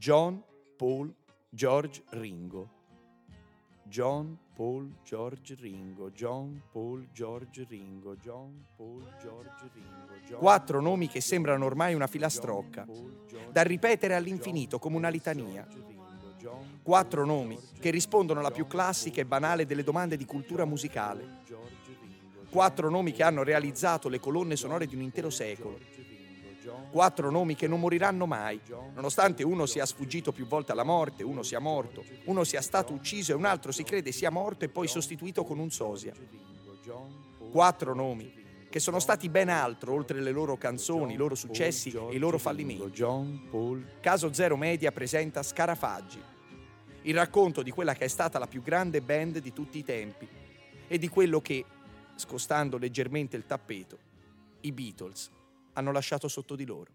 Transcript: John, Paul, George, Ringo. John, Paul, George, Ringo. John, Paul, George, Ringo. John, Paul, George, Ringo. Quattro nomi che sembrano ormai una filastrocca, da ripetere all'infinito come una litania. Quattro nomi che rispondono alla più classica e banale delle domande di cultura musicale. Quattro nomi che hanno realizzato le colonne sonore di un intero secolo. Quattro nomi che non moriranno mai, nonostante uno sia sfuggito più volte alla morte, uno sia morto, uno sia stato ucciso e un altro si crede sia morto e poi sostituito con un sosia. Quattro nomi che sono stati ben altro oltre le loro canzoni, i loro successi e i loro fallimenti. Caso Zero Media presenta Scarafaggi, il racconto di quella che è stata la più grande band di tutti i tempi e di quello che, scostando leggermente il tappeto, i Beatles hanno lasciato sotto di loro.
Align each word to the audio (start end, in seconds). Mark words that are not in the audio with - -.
John, 0.00 0.42
Paul, 0.78 1.14
George, 1.50 2.02
Ringo. 2.12 2.70
John, 3.82 4.34
Paul, 4.54 4.94
George, 5.04 5.54
Ringo. 5.60 6.10
John, 6.12 6.62
Paul, 6.72 7.06
George, 7.12 7.66
Ringo. 7.68 8.16
John, 8.16 8.64
Paul, 8.78 9.04
George, 9.20 9.70
Ringo. 9.74 10.38
Quattro 10.38 10.80
nomi 10.80 11.06
che 11.06 11.20
sembrano 11.20 11.66
ormai 11.66 11.92
una 11.92 12.06
filastrocca, 12.06 12.86
da 13.52 13.60
ripetere 13.60 14.14
all'infinito 14.14 14.78
come 14.78 14.96
una 14.96 15.10
litania. 15.10 15.66
Quattro 16.82 17.26
nomi 17.26 17.58
che 17.78 17.90
rispondono 17.90 18.40
alla 18.40 18.50
più 18.50 18.66
classica 18.66 19.20
e 19.20 19.26
banale 19.26 19.66
delle 19.66 19.84
domande 19.84 20.16
di 20.16 20.24
cultura 20.24 20.64
musicale. 20.64 21.42
Quattro 22.48 22.88
nomi 22.88 23.12
che 23.12 23.22
hanno 23.22 23.42
realizzato 23.42 24.08
le 24.08 24.18
colonne 24.18 24.56
sonore 24.56 24.86
di 24.86 24.94
un 24.94 25.02
intero 25.02 25.28
secolo. 25.28 25.78
Quattro 26.90 27.30
nomi 27.30 27.54
che 27.54 27.66
non 27.66 27.80
moriranno 27.80 28.26
mai, 28.26 28.60
nonostante 28.94 29.42
uno 29.42 29.64
sia 29.64 29.86
sfuggito 29.86 30.32
più 30.32 30.46
volte 30.46 30.72
alla 30.72 30.82
morte, 30.82 31.22
uno 31.22 31.42
sia 31.42 31.58
morto, 31.58 32.04
uno 32.24 32.44
sia 32.44 32.60
stato 32.60 32.92
ucciso 32.92 33.32
e 33.32 33.34
un 33.34 33.44
altro 33.46 33.72
si 33.72 33.82
crede 33.82 34.12
sia 34.12 34.30
morto 34.30 34.64
e 34.64 34.68
poi 34.68 34.86
sostituito 34.86 35.44
con 35.44 35.58
un 35.58 35.70
sosia. 35.70 36.12
Quattro 37.50 37.94
nomi 37.94 38.38
che 38.68 38.78
sono 38.78 39.00
stati 39.00 39.28
ben 39.28 39.48
altro 39.48 39.92
oltre 39.92 40.20
le 40.20 40.30
loro 40.30 40.56
canzoni, 40.56 41.14
i 41.14 41.16
loro 41.16 41.34
successi 41.34 41.90
e 41.90 42.14
i 42.14 42.18
loro 42.18 42.38
fallimenti. 42.38 43.04
Caso 44.00 44.32
Zero 44.32 44.56
Media 44.56 44.92
presenta 44.92 45.42
Scarafaggi, 45.42 46.22
il 47.02 47.14
racconto 47.14 47.62
di 47.62 47.70
quella 47.70 47.94
che 47.94 48.04
è 48.04 48.08
stata 48.08 48.38
la 48.38 48.46
più 48.46 48.62
grande 48.62 49.00
band 49.00 49.38
di 49.38 49.52
tutti 49.52 49.78
i 49.78 49.84
tempi 49.84 50.28
e 50.86 50.98
di 50.98 51.08
quello 51.08 51.40
che, 51.40 51.64
scostando 52.14 52.76
leggermente 52.76 53.36
il 53.36 53.46
tappeto, 53.46 53.98
i 54.60 54.72
Beatles 54.72 55.30
hanno 55.74 55.92
lasciato 55.92 56.28
sotto 56.28 56.56
di 56.56 56.64
loro. 56.64 56.92